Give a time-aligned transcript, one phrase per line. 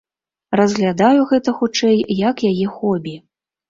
[0.59, 1.97] Разглядаю гэта, хутчэй,
[2.29, 3.19] як яе хобі.